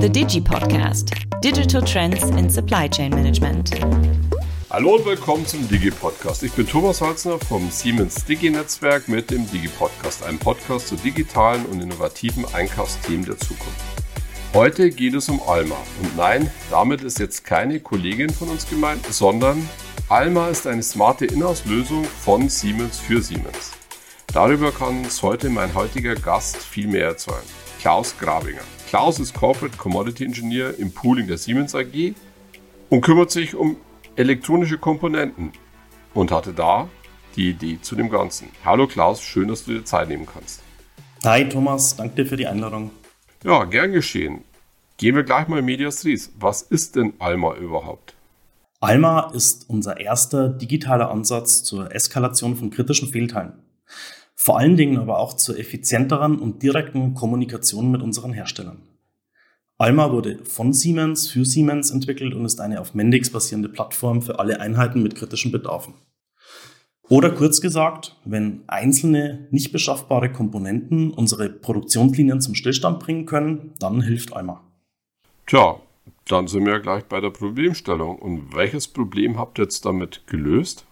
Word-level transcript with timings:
The 0.00 0.08
Digi 0.08 0.40
Podcast. 0.40 1.10
Digital 1.42 1.82
Trends 1.82 2.22
in 2.22 2.48
Supply 2.48 2.88
Chain 2.88 3.10
Management. 3.10 3.72
Hallo 4.70 4.94
und 4.94 5.04
willkommen 5.04 5.44
zum 5.44 5.68
Digi 5.68 5.90
Podcast. 5.90 6.44
Ich 6.44 6.52
bin 6.52 6.68
Thomas 6.68 7.00
Holzner 7.00 7.36
vom 7.40 7.68
Siemens 7.68 8.24
Digi 8.24 8.48
Netzwerk 8.48 9.08
mit 9.08 9.28
dem 9.32 9.50
Digi 9.50 9.66
Podcast, 9.66 10.22
einem 10.22 10.38
Podcast 10.38 10.86
zu 10.86 10.94
digitalen 10.94 11.66
und 11.66 11.80
innovativen 11.80 12.44
Einkaufsthemen 12.54 13.26
der 13.26 13.38
Zukunft. 13.38 13.82
Heute 14.54 14.90
geht 14.90 15.14
es 15.14 15.28
um 15.28 15.42
Alma. 15.48 15.76
Und 16.00 16.16
nein, 16.16 16.48
damit 16.70 17.02
ist 17.02 17.18
jetzt 17.18 17.44
keine 17.44 17.80
Kollegin 17.80 18.30
von 18.30 18.50
uns 18.50 18.70
gemeint, 18.70 19.04
sondern 19.06 19.68
Alma 20.08 20.46
ist 20.46 20.68
eine 20.68 20.84
smarte 20.84 21.26
Inhouse-Lösung 21.26 22.04
von 22.04 22.48
Siemens 22.48 23.00
für 23.00 23.20
Siemens. 23.20 23.72
Darüber 24.32 24.70
kann 24.70 25.00
uns 25.00 25.22
heute 25.22 25.50
mein 25.50 25.74
heutiger 25.74 26.14
Gast 26.14 26.56
viel 26.58 26.86
mehr 26.86 27.06
erzählen. 27.06 27.42
Klaus 27.80 28.16
Grabinger. 28.16 28.62
Klaus 28.88 29.20
ist 29.20 29.34
Corporate 29.34 29.76
Commodity 29.76 30.24
Engineer 30.24 30.78
im 30.78 30.90
Pooling 30.90 31.26
der 31.26 31.36
Siemens 31.36 31.74
AG 31.74 32.14
und 32.88 33.02
kümmert 33.02 33.30
sich 33.30 33.54
um 33.54 33.76
elektronische 34.16 34.78
Komponenten 34.78 35.52
und 36.14 36.30
hatte 36.30 36.54
da 36.54 36.88
die 37.36 37.50
Idee 37.50 37.78
zu 37.82 37.96
dem 37.96 38.08
Ganzen. 38.08 38.48
Hallo 38.64 38.86
Klaus, 38.86 39.20
schön, 39.20 39.48
dass 39.48 39.66
du 39.66 39.72
dir 39.74 39.84
Zeit 39.84 40.08
nehmen 40.08 40.24
kannst. 40.24 40.62
Hi 41.22 41.46
Thomas, 41.46 41.96
danke 41.96 42.14
dir 42.14 42.26
für 42.26 42.38
die 42.38 42.46
Einladung. 42.46 42.90
Ja, 43.44 43.64
gern 43.64 43.92
geschehen. 43.92 44.44
Gehen 44.96 45.14
wir 45.14 45.22
gleich 45.22 45.48
mal 45.48 45.58
in 45.58 45.66
Medias 45.66 46.06
Res. 46.06 46.32
Was 46.40 46.62
ist 46.62 46.96
denn 46.96 47.12
Alma 47.18 47.56
überhaupt? 47.56 48.14
Alma 48.80 49.30
ist 49.34 49.68
unser 49.68 50.00
erster 50.00 50.48
digitaler 50.48 51.10
Ansatz 51.10 51.62
zur 51.62 51.94
Eskalation 51.94 52.56
von 52.56 52.70
kritischen 52.70 53.08
Fehlteilen. 53.08 53.52
Vor 54.40 54.56
allen 54.56 54.76
Dingen 54.76 54.98
aber 54.98 55.18
auch 55.18 55.34
zur 55.34 55.58
effizienteren 55.58 56.38
und 56.38 56.62
direkten 56.62 57.12
Kommunikation 57.14 57.90
mit 57.90 58.02
unseren 58.02 58.32
Herstellern. 58.32 58.82
Alma 59.78 60.12
wurde 60.12 60.44
von 60.44 60.72
Siemens 60.72 61.26
für 61.28 61.44
Siemens 61.44 61.90
entwickelt 61.90 62.34
und 62.34 62.44
ist 62.44 62.60
eine 62.60 62.80
auf 62.80 62.94
Mendix 62.94 63.30
basierende 63.30 63.68
Plattform 63.68 64.22
für 64.22 64.38
alle 64.38 64.60
Einheiten 64.60 65.02
mit 65.02 65.16
kritischen 65.16 65.50
Bedarfen. 65.50 65.94
Oder 67.08 67.32
kurz 67.32 67.60
gesagt, 67.60 68.16
wenn 68.24 68.62
einzelne 68.68 69.48
nicht 69.50 69.72
beschaffbare 69.72 70.30
Komponenten 70.30 71.10
unsere 71.10 71.50
Produktionslinien 71.50 72.40
zum 72.40 72.54
Stillstand 72.54 73.00
bringen 73.00 73.26
können, 73.26 73.72
dann 73.80 74.02
hilft 74.02 74.34
Alma. 74.34 74.62
Tja, 75.46 75.80
dann 76.28 76.46
sind 76.46 76.64
wir 76.64 76.78
gleich 76.78 77.04
bei 77.06 77.20
der 77.20 77.30
Problemstellung. 77.30 78.20
Und 78.20 78.54
welches 78.54 78.86
Problem 78.86 79.36
habt 79.36 79.58
ihr 79.58 79.64
jetzt 79.64 79.84
damit 79.84 80.28
gelöst? 80.28 80.86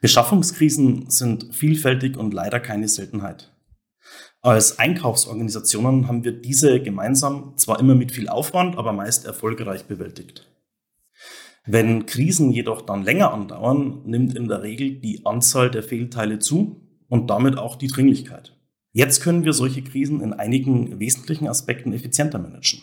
Beschaffungskrisen 0.00 1.10
sind 1.10 1.54
vielfältig 1.54 2.16
und 2.16 2.32
leider 2.32 2.58
keine 2.60 2.88
Seltenheit. 2.88 3.52
Als 4.42 4.78
Einkaufsorganisationen 4.78 6.08
haben 6.08 6.24
wir 6.24 6.32
diese 6.32 6.80
gemeinsam 6.80 7.56
zwar 7.56 7.78
immer 7.78 7.94
mit 7.94 8.12
viel 8.12 8.28
Aufwand, 8.28 8.78
aber 8.78 8.94
meist 8.94 9.26
erfolgreich 9.26 9.84
bewältigt. 9.84 10.50
Wenn 11.66 12.06
Krisen 12.06 12.50
jedoch 12.50 12.80
dann 12.80 13.04
länger 13.04 13.32
andauern, 13.32 14.00
nimmt 14.06 14.34
in 14.34 14.48
der 14.48 14.62
Regel 14.62 14.92
die 14.98 15.26
Anzahl 15.26 15.70
der 15.70 15.82
Fehlteile 15.82 16.38
zu 16.38 16.80
und 17.08 17.28
damit 17.28 17.58
auch 17.58 17.76
die 17.76 17.88
Dringlichkeit. 17.88 18.56
Jetzt 18.92 19.22
können 19.22 19.44
wir 19.44 19.52
solche 19.52 19.82
Krisen 19.82 20.22
in 20.22 20.32
einigen 20.32 20.98
wesentlichen 20.98 21.46
Aspekten 21.46 21.92
effizienter 21.92 22.38
managen. 22.38 22.82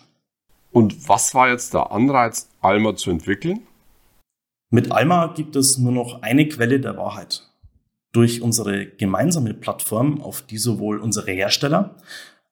Und 0.71 1.09
was 1.09 1.33
war 1.33 1.49
jetzt 1.49 1.73
der 1.73 1.91
Anreiz, 1.91 2.49
Alma 2.61 2.95
zu 2.95 3.09
entwickeln? 3.09 3.66
Mit 4.69 4.91
Alma 4.91 5.27
gibt 5.27 5.55
es 5.55 5.77
nur 5.77 5.93
noch 5.93 6.21
eine 6.23 6.45
Quelle 6.49 6.81
der 6.81 6.97
Wahrheit. 6.97 7.43
Durch 8.11 8.41
unsere 8.41 8.85
gemeinsame 8.85 9.53
Plattform, 9.53 10.19
auf 10.21 10.41
die 10.41 10.57
sowohl 10.57 10.99
unsere 10.99 11.31
Hersteller 11.31 11.95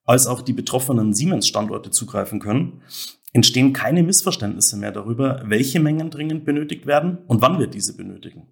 als 0.05 0.25
auch 0.25 0.41
die 0.41 0.53
betroffenen 0.53 1.13
Siemens-Standorte 1.13 1.91
zugreifen 1.91 2.39
können, 2.39 2.83
entstehen 3.33 3.73
keine 3.73 4.01
Missverständnisse 4.01 4.77
mehr 4.77 4.93
darüber, 4.93 5.43
welche 5.45 5.81
Mengen 5.81 6.09
dringend 6.09 6.45
benötigt 6.45 6.85
werden 6.85 7.17
und 7.27 7.41
wann 7.41 7.59
wir 7.59 7.67
diese 7.67 7.97
benötigen. 7.97 8.47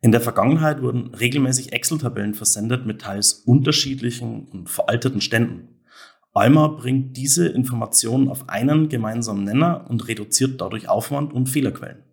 In 0.00 0.10
der 0.10 0.20
Vergangenheit 0.20 0.82
wurden 0.82 1.14
regelmäßig 1.14 1.72
Excel-Tabellen 1.72 2.34
versendet 2.34 2.86
mit 2.86 3.02
teils 3.02 3.34
unterschiedlichen 3.34 4.48
und 4.48 4.68
veralteten 4.68 5.20
Ständen. 5.20 5.80
Alma 6.32 6.66
bringt 6.66 7.16
diese 7.16 7.46
Informationen 7.46 8.28
auf 8.28 8.48
einen 8.48 8.88
gemeinsamen 8.88 9.44
Nenner 9.44 9.86
und 9.88 10.08
reduziert 10.08 10.60
dadurch 10.60 10.88
Aufwand 10.88 11.32
und 11.32 11.48
Fehlerquellen. 11.48 12.09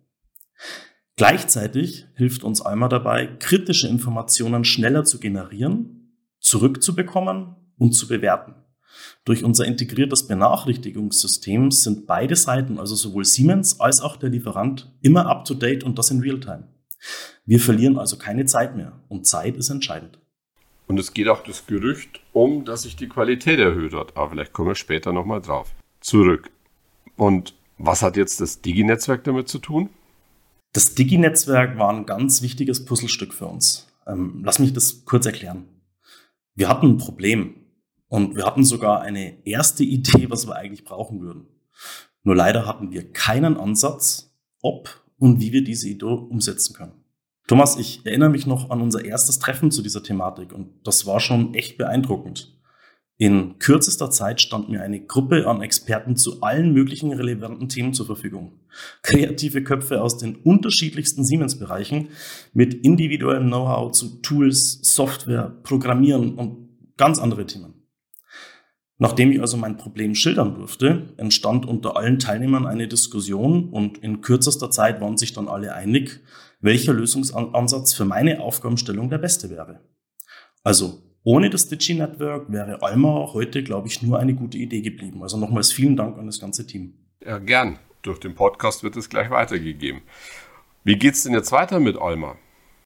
Gleichzeitig 1.16 2.06
hilft 2.14 2.44
uns 2.44 2.60
Alma 2.60 2.88
dabei, 2.88 3.26
kritische 3.26 3.88
Informationen 3.88 4.64
schneller 4.64 5.04
zu 5.04 5.18
generieren, 5.18 6.14
zurückzubekommen 6.38 7.56
und 7.76 7.92
zu 7.92 8.06
bewerten. 8.06 8.54
Durch 9.24 9.44
unser 9.44 9.66
integriertes 9.66 10.26
Benachrichtigungssystem 10.26 11.70
sind 11.70 12.06
beide 12.06 12.36
Seiten, 12.36 12.78
also 12.78 12.94
sowohl 12.94 13.24
Siemens 13.24 13.80
als 13.80 14.00
auch 14.00 14.16
der 14.16 14.30
Lieferant, 14.30 14.92
immer 15.02 15.26
up-to-date 15.26 15.84
und 15.84 15.98
das 15.98 16.10
in 16.10 16.20
Realtime. 16.20 16.68
Wir 17.44 17.60
verlieren 17.60 17.98
also 17.98 18.16
keine 18.16 18.44
Zeit 18.44 18.76
mehr 18.76 19.00
und 19.08 19.26
Zeit 19.26 19.56
ist 19.56 19.70
entscheidend. 19.70 20.18
Und 20.86 20.98
es 20.98 21.12
geht 21.12 21.28
auch 21.28 21.42
das 21.42 21.66
Gerücht 21.66 22.20
um, 22.32 22.64
dass 22.64 22.82
sich 22.82 22.96
die 22.96 23.08
Qualität 23.08 23.58
erhöht 23.58 23.92
hat. 23.92 24.16
Aber 24.16 24.30
vielleicht 24.30 24.52
kommen 24.52 24.68
wir 24.68 24.74
später 24.74 25.12
nochmal 25.12 25.42
drauf. 25.42 25.74
Zurück. 26.00 26.50
Und 27.16 27.54
was 27.76 28.02
hat 28.02 28.16
jetzt 28.16 28.40
das 28.40 28.62
Digi-Netzwerk 28.62 29.24
damit 29.24 29.48
zu 29.48 29.58
tun? 29.58 29.90
Das 30.72 30.94
Digi-Netzwerk 30.94 31.78
war 31.78 31.92
ein 31.92 32.06
ganz 32.06 32.42
wichtiges 32.42 32.84
Puzzlestück 32.84 33.32
für 33.32 33.46
uns. 33.46 33.88
Ähm, 34.06 34.42
lass 34.44 34.58
mich 34.58 34.72
das 34.72 35.04
kurz 35.04 35.26
erklären. 35.26 35.64
Wir 36.54 36.68
hatten 36.68 36.86
ein 36.86 36.98
Problem 36.98 37.54
und 38.08 38.36
wir 38.36 38.44
hatten 38.44 38.64
sogar 38.64 39.00
eine 39.00 39.46
erste 39.46 39.84
Idee, 39.84 40.30
was 40.30 40.46
wir 40.46 40.56
eigentlich 40.56 40.84
brauchen 40.84 41.20
würden. 41.20 41.46
Nur 42.22 42.36
leider 42.36 42.66
hatten 42.66 42.90
wir 42.90 43.12
keinen 43.12 43.56
Ansatz, 43.56 44.34
ob 44.60 45.04
und 45.18 45.40
wie 45.40 45.52
wir 45.52 45.64
diese 45.64 45.88
Idee 45.88 46.06
umsetzen 46.06 46.74
können. 46.74 47.04
Thomas, 47.46 47.78
ich 47.78 48.04
erinnere 48.04 48.28
mich 48.28 48.46
noch 48.46 48.70
an 48.70 48.82
unser 48.82 49.04
erstes 49.04 49.38
Treffen 49.38 49.70
zu 49.70 49.82
dieser 49.82 50.02
Thematik 50.02 50.52
und 50.52 50.86
das 50.86 51.06
war 51.06 51.20
schon 51.20 51.54
echt 51.54 51.78
beeindruckend. 51.78 52.57
In 53.20 53.58
kürzester 53.58 54.12
Zeit 54.12 54.40
stand 54.40 54.68
mir 54.68 54.80
eine 54.80 55.04
Gruppe 55.04 55.48
an 55.48 55.60
Experten 55.60 56.14
zu 56.14 56.40
allen 56.40 56.72
möglichen 56.72 57.12
relevanten 57.12 57.68
Themen 57.68 57.92
zur 57.92 58.06
Verfügung. 58.06 58.60
Kreative 59.02 59.64
Köpfe 59.64 60.00
aus 60.00 60.18
den 60.18 60.36
unterschiedlichsten 60.36 61.24
Siemens-Bereichen 61.24 62.10
mit 62.52 62.74
individuellem 62.74 63.48
Know-how 63.48 63.90
zu 63.90 64.22
Tools, 64.22 64.78
Software, 64.82 65.58
Programmieren 65.64 66.36
und 66.36 66.68
ganz 66.96 67.18
andere 67.18 67.44
Themen. 67.44 67.74
Nachdem 68.98 69.32
ich 69.32 69.40
also 69.40 69.56
mein 69.56 69.78
Problem 69.78 70.14
schildern 70.14 70.54
durfte, 70.54 71.12
entstand 71.16 71.66
unter 71.66 71.96
allen 71.96 72.20
Teilnehmern 72.20 72.66
eine 72.66 72.86
Diskussion 72.86 73.70
und 73.70 73.98
in 73.98 74.20
kürzester 74.20 74.70
Zeit 74.70 75.00
waren 75.00 75.16
sich 75.16 75.32
dann 75.32 75.48
alle 75.48 75.74
einig, 75.74 76.20
welcher 76.60 76.92
Lösungsansatz 76.92 77.94
für 77.94 78.04
meine 78.04 78.40
Aufgabenstellung 78.40 79.10
der 79.10 79.18
beste 79.18 79.50
wäre. 79.50 79.80
Also 80.62 81.07
ohne 81.24 81.50
das 81.50 81.68
Digi-Network 81.68 82.50
wäre 82.50 82.82
Alma 82.82 83.30
heute, 83.32 83.62
glaube 83.62 83.88
ich, 83.88 84.02
nur 84.02 84.18
eine 84.18 84.34
gute 84.34 84.58
Idee 84.58 84.80
geblieben. 84.80 85.22
Also 85.22 85.36
nochmals 85.36 85.72
vielen 85.72 85.96
Dank 85.96 86.18
an 86.18 86.26
das 86.26 86.40
ganze 86.40 86.66
Team. 86.66 86.94
Ja, 87.24 87.38
gern. 87.38 87.78
Durch 88.02 88.20
den 88.20 88.34
Podcast 88.34 88.82
wird 88.84 88.96
es 88.96 89.08
gleich 89.08 89.28
weitergegeben. 89.28 90.02
Wie 90.84 90.96
geht 90.96 91.14
es 91.14 91.24
denn 91.24 91.32
jetzt 91.32 91.52
weiter 91.52 91.80
mit 91.80 91.98
Alma? 91.98 92.36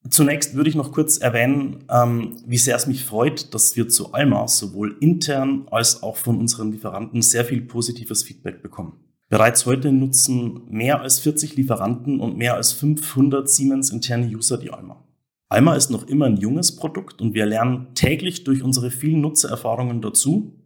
Zunächst 0.08 0.54
würde 0.56 0.68
ich 0.68 0.74
noch 0.74 0.90
kurz 0.90 1.18
erwähnen, 1.18 1.84
ähm, 1.88 2.36
wie 2.44 2.58
sehr 2.58 2.74
es 2.74 2.86
mich 2.86 3.04
freut, 3.04 3.54
dass 3.54 3.76
wir 3.76 3.88
zu 3.88 4.12
Alma 4.12 4.48
sowohl 4.48 4.96
intern 5.00 5.68
als 5.70 6.02
auch 6.02 6.16
von 6.16 6.38
unseren 6.38 6.72
Lieferanten 6.72 7.22
sehr 7.22 7.44
viel 7.44 7.60
positives 7.60 8.24
Feedback 8.24 8.62
bekommen. 8.62 8.94
Bereits 9.28 9.64
heute 9.64 9.92
nutzen 9.92 10.62
mehr 10.68 11.00
als 11.00 11.20
40 11.20 11.56
Lieferanten 11.56 12.20
und 12.20 12.36
mehr 12.36 12.54
als 12.54 12.72
500 12.72 13.48
Siemens 13.48 13.90
interne 13.90 14.26
User 14.26 14.58
die 14.58 14.70
Alma. 14.70 15.04
Alma 15.52 15.74
ist 15.74 15.90
noch 15.90 16.06
immer 16.06 16.24
ein 16.24 16.38
junges 16.38 16.76
Produkt 16.76 17.20
und 17.20 17.34
wir 17.34 17.44
lernen 17.44 17.88
täglich 17.94 18.42
durch 18.44 18.62
unsere 18.62 18.90
vielen 18.90 19.20
Nutzererfahrungen 19.20 20.00
dazu, 20.00 20.58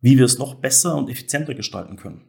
wie 0.00 0.18
wir 0.18 0.24
es 0.24 0.38
noch 0.38 0.56
besser 0.56 0.96
und 0.96 1.08
effizienter 1.08 1.54
gestalten 1.54 1.94
können. 1.94 2.22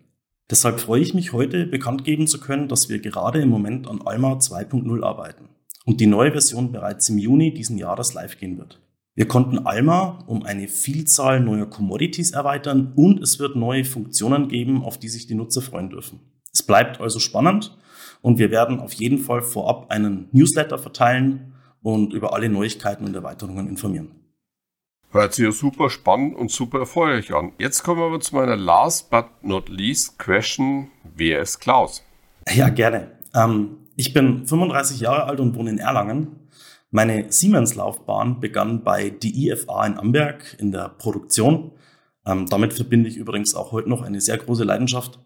Deshalb 0.48 0.80
freue 0.80 1.02
ich 1.02 1.16
mich 1.16 1.34
heute 1.34 1.66
bekannt 1.66 2.04
geben 2.04 2.28
zu 2.28 2.40
können, 2.40 2.68
dass 2.68 2.90
wir 2.90 3.00
gerade 3.00 3.42
im 3.42 3.50
Moment 3.50 3.88
an 3.88 4.04
Alma 4.04 4.34
2.0 4.34 5.04
arbeiten 5.04 5.50
und 5.84 6.00
die 6.00 6.06
neue 6.06 6.32
Version 6.32 6.72
bereits 6.72 7.10
im 7.10 7.18
Juni 7.18 7.56
diesen 7.56 7.80
Jahres 7.80 8.14
live 8.14 8.38
gehen 8.38 8.60
wird. 8.60 8.80
Wir 9.16 9.28
konnten 9.28 9.66
Alma 9.66 10.24
um 10.28 10.44
eine 10.44 10.68
Vielzahl 10.68 11.40
neuer 11.40 11.66
Commodities 11.66 12.32
erweitern 12.32 12.94
und 12.96 13.20
es 13.20 13.40
wird 13.40 13.56
neue 13.56 13.84
Funktionen 13.84 14.48
geben, 14.48 14.84
auf 14.84 15.00
die 15.00 15.10
sich 15.10 15.26
die 15.26 15.34
Nutzer 15.34 15.64
freuen 15.64 15.90
dürfen. 15.90 16.20
Es 16.54 16.62
bleibt 16.62 17.02
also 17.02 17.18
spannend 17.18 17.76
und 18.22 18.38
wir 18.38 18.52
werden 18.52 18.80
auf 18.80 18.94
jeden 18.94 19.18
Fall 19.18 19.42
vorab 19.42 19.90
einen 19.90 20.28
Newsletter 20.34 20.78
verteilen, 20.78 21.54
und 21.86 22.14
über 22.14 22.34
alle 22.34 22.50
Neuigkeiten 22.50 23.06
und 23.06 23.14
Erweiterungen 23.14 23.70
informieren. 23.70 24.10
Hört 25.12 25.36
sich 25.36 25.46
ja 25.46 25.52
super 25.52 25.92
spannend 25.92 26.36
und 26.36 26.50
super 26.50 26.80
erfreulich 26.80 27.32
an. 27.32 27.52
Jetzt 27.60 27.84
kommen 27.84 28.02
wir 28.02 28.08
aber 28.08 28.20
zu 28.20 28.34
meiner 28.34 28.56
last 28.56 29.12
but 29.12 29.26
not 29.44 29.70
least 29.70 30.18
question. 30.18 30.90
Wer 31.16 31.42
ist 31.42 31.60
Klaus? 31.60 32.04
Ja, 32.52 32.70
gerne. 32.70 33.12
Ähm, 33.36 33.78
ich 33.96 34.14
bin 34.14 34.48
35 34.48 35.00
Jahre 35.00 35.26
alt 35.26 35.40
und 35.40 35.56
wohne 35.56 35.70
in 35.70 35.78
Erlangen. 35.78 36.50
Meine 36.90 37.32
Siemens-Laufbahn 37.32 38.40
begann 38.40 38.84
bei 38.84 39.12
die 39.12 39.48
IFA 39.48 39.86
in 39.86 40.00
Amberg 40.00 40.58
in 40.60 40.72
der 40.72 40.90
Produktion 40.90 41.72
Ähm, 42.28 42.48
damit 42.50 42.74
verbinde 42.74 43.08
ich 43.08 43.18
übrigens 43.18 43.54
auch 43.54 43.72
heute 43.72 43.88
noch 43.88 44.02
eine 44.02 44.20
sehr 44.20 44.40
große 44.40 44.64
Leidenschaft. 44.64 45.20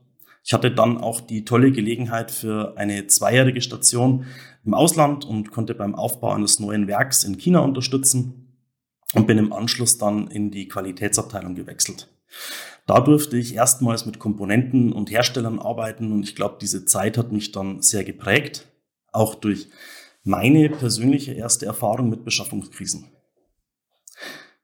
Ich 0.43 0.53
hatte 0.53 0.71
dann 0.71 0.97
auch 0.97 1.21
die 1.21 1.45
tolle 1.45 1.71
Gelegenheit 1.71 2.31
für 2.31 2.77
eine 2.77 3.07
zweijährige 3.07 3.61
Station 3.61 4.25
im 4.65 4.73
Ausland 4.73 5.25
und 5.25 5.51
konnte 5.51 5.75
beim 5.75 5.95
Aufbau 5.95 6.31
eines 6.31 6.59
neuen 6.59 6.87
Werks 6.87 7.23
in 7.23 7.37
China 7.37 7.59
unterstützen 7.59 8.57
und 9.13 9.27
bin 9.27 9.37
im 9.37 9.53
Anschluss 9.53 9.97
dann 9.97 10.27
in 10.27 10.51
die 10.51 10.67
Qualitätsabteilung 10.67 11.55
gewechselt. 11.55 12.07
Da 12.85 12.99
durfte 12.99 13.37
ich 13.37 13.55
erstmals 13.55 14.05
mit 14.05 14.19
Komponenten 14.19 14.93
und 14.93 15.11
Herstellern 15.11 15.59
arbeiten 15.59 16.11
und 16.11 16.23
ich 16.23 16.35
glaube, 16.35 16.57
diese 16.61 16.85
Zeit 16.85 17.17
hat 17.17 17.31
mich 17.31 17.51
dann 17.51 17.81
sehr 17.81 18.03
geprägt, 18.03 18.67
auch 19.11 19.35
durch 19.35 19.67
meine 20.23 20.69
persönliche 20.69 21.33
erste 21.33 21.65
Erfahrung 21.65 22.09
mit 22.09 22.25
Beschaffungskrisen. 22.25 23.11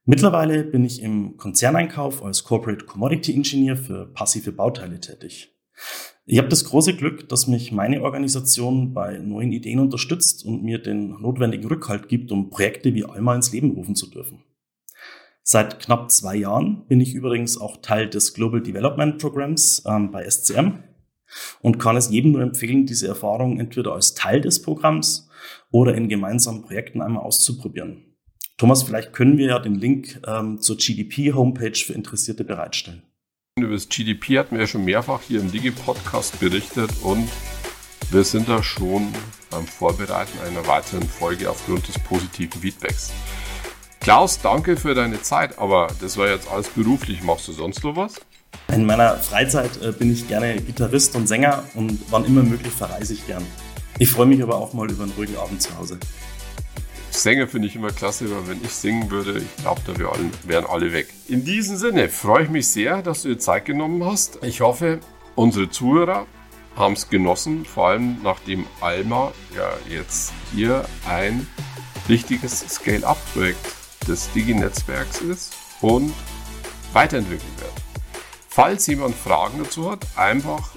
Mittlerweile 0.06 0.63
bin 0.63 0.86
ich 0.86 1.01
im 1.01 1.38
Konzerneinkauf 1.38 2.24
als 2.24 2.44
Corporate 2.44 2.86
Commodity 2.86 3.33
Engineer 3.33 3.75
für 3.75 4.06
passive 4.06 4.51
Bauteile 4.51 5.00
tätig. 5.00 5.55
Ich 6.25 6.39
habe 6.39 6.48
das 6.48 6.66
große 6.66 6.95
Glück, 6.95 7.30
dass 7.30 7.48
mich 7.48 7.72
meine 7.72 8.01
Organisation 8.01 8.94
bei 8.94 9.19
neuen 9.19 9.51
Ideen 9.51 9.80
unterstützt 9.80 10.44
und 10.44 10.63
mir 10.63 10.80
den 10.80 11.22
notwendigen 11.22 11.68
Rückhalt 11.68 12.10
gibt, 12.10 12.31
um 12.31 12.50
Projekte 12.50 12.95
wie 12.95 13.06
Alma 13.06 13.36
ins 13.36 13.51
Leben 13.51 13.72
rufen 13.72 13.95
zu 13.95 14.10
dürfen. 14.10 14.44
Seit 15.44 15.80
knapp 15.80 16.12
zwei 16.12 16.36
Jahren 16.36 16.88
bin 16.88 17.00
ich 17.00 17.13
übrigens 17.13 17.60
auch 17.62 17.77
Teil 17.77 18.10
des 18.10 18.33
Global 18.33 18.63
Development 18.63 19.19
Programs 19.19 19.83
ähm, 19.86 20.10
bei 20.10 20.27
SCM 20.27 20.80
und 21.62 21.78
kann 21.78 21.95
es 21.95 22.10
jedem 22.10 22.31
nur 22.31 22.42
empfehlen, 22.42 22.88
diese 22.88 23.07
Erfahrung 23.07 23.60
entweder 23.60 23.94
als 23.94 24.16
Teil 24.16 24.42
des 24.42 24.63
Programms 24.63 25.30
oder 25.69 25.94
in 25.94 26.10
gemeinsamen 26.10 26.63
Projekten 26.63 27.01
einmal 27.01 27.24
auszuprobieren. 27.24 28.16
Thomas, 28.57 28.81
vielleicht 28.81 29.13
können 29.13 29.38
wir 29.38 29.48
ja 29.48 29.60
den 29.60 29.75
Link 29.75 30.19
ähm, 30.25 30.60
zur 30.60 30.78
GDP-Homepage 30.78 31.75
für 31.75 31.94
Interessierte 31.94 32.44
bereitstellen. 32.44 33.04
Über 33.57 33.75
das 33.75 33.88
GDP 33.88 34.40
hatten 34.40 34.56
wir 34.56 34.63
ja 34.63 34.68
schon 34.68 34.84
mehrfach 34.84 35.22
hier 35.22 35.40
im 35.40 35.50
Digi-Podcast 35.50 36.42
berichtet 36.42 36.92
und 37.04 37.30
wir 38.12 38.25
sind 38.25 38.50
da 38.50 38.62
schon 38.62 39.13
beim 39.50 39.66
Vorbereiten 39.66 40.38
einer 40.46 40.68
weiteren 40.68 41.07
Folge 41.07 41.50
aufgrund 41.50 41.88
des 41.88 41.98
positiven 42.00 42.60
Feedbacks. 42.60 43.13
Klaus, 44.02 44.42
danke 44.42 44.75
für 44.75 44.94
deine 44.94 45.22
Zeit, 45.22 45.57
aber 45.57 45.88
das 46.02 46.18
war 46.18 46.28
jetzt 46.28 46.52
alles 46.52 46.68
beruflich. 46.68 47.24
Machst 47.24 47.48
du 47.48 47.54
sonst 47.54 47.81
noch 47.86 47.96
was? 47.96 48.16
In 48.74 48.86
meiner 48.86 49.16
Freizeit 49.16 49.81
äh, 49.81 49.94
bin 49.94 50.12
ich 50.12 50.28
gerne 50.28 50.57
Gitarrist 50.60 51.16
und 51.16 51.28
Sänger 51.28 51.63
und 51.75 51.98
wann 52.10 52.25
immer 52.25 52.44
möglich 52.44 52.74
verreise 52.74 53.13
ich 53.13 53.25
gern. 53.25 53.46
Ich 54.00 54.10
freue 54.10 54.25
mich 54.25 54.44
aber 54.44 54.57
auch 54.57 54.74
mal 54.74 54.92
über 54.92 55.04
einen 55.04 55.13
ruhigen 55.13 55.38
Abend 55.38 55.62
zu 55.62 55.78
Hause. 55.78 55.98
Sänger 57.21 57.47
finde 57.47 57.67
ich 57.67 57.75
immer 57.75 57.91
klasse, 57.91 58.29
weil 58.29 58.47
wenn 58.47 58.63
ich 58.63 58.71
singen 58.71 59.09
würde, 59.09 59.39
ich 59.39 59.56
glaube, 59.63 59.81
da 59.85 59.94
wären 59.97 60.65
alle 60.65 60.94
weg. 60.94 61.07
In 61.27 61.44
diesem 61.45 61.77
Sinne 61.77 62.09
freue 62.09 62.44
ich 62.44 62.50
mich 62.50 62.67
sehr, 62.67 63.01
dass 63.01 63.23
du 63.23 63.29
dir 63.29 63.39
Zeit 63.39 63.65
genommen 63.65 64.06
hast. 64.06 64.39
Ich 64.44 64.62
hoffe, 64.62 65.00
unsere 65.35 65.69
Zuhörer 65.69 66.25
haben 66.75 66.94
es 66.94 67.09
genossen, 67.09 67.65
vor 67.65 67.88
allem 67.88 68.21
nachdem 68.21 68.65
Alma 68.81 69.31
ja 69.56 69.69
jetzt 69.89 70.33
hier 70.53 70.85
ein 71.07 71.47
wichtiges 72.07 72.59
Scale-Up-Projekt 72.59 73.65
des 74.07 74.31
Digi-Netzwerks 74.33 75.21
ist 75.21 75.53
und 75.81 76.13
weiterentwickelt 76.94 77.59
wird. 77.59 77.71
Falls 78.50 78.88
jemand 78.88 79.15
Fragen 79.15 79.59
dazu 79.63 79.91
hat, 79.91 80.06
einfach 80.15 80.71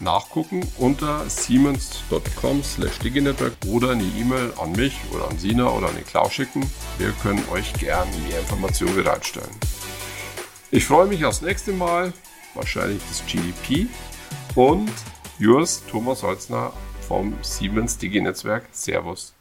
nachgucken 0.00 0.66
unter 0.78 1.28
siemens.com 1.28 2.62
slash 2.62 2.98
diginetwork 2.98 3.54
oder 3.66 3.90
eine 3.90 4.04
E-Mail 4.04 4.52
an 4.60 4.72
mich 4.72 4.96
oder 5.12 5.28
an 5.28 5.38
Sina 5.38 5.68
oder 5.68 5.88
an 5.88 5.94
den 5.94 6.06
Klaus 6.06 6.32
schicken. 6.32 6.70
Wir 6.98 7.12
können 7.22 7.42
euch 7.50 7.72
gern 7.74 8.08
mehr 8.28 8.40
Informationen 8.40 8.94
bereitstellen. 8.94 9.50
Ich 10.70 10.84
freue 10.84 11.06
mich 11.06 11.24
aufs 11.24 11.42
nächste 11.42 11.72
Mal, 11.72 12.12
wahrscheinlich 12.54 13.00
das 13.08 13.24
GDP 13.26 13.86
und 14.54 14.90
yours 15.38 15.82
Thomas 15.90 16.22
Holzner 16.22 16.72
vom 17.06 17.34
Siemens 17.42 17.96
Digi 17.96 18.20
Netzwerk. 18.20 18.68
Servus. 18.72 19.34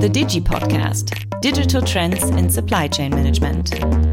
The 0.00 0.08
Digi 0.08 0.40
Podcast 0.40 1.12
Digital 1.40 1.82
Trends 1.82 2.30
in 2.30 2.50
Supply 2.50 2.88
Chain 2.88 3.10
Management. 3.10 4.07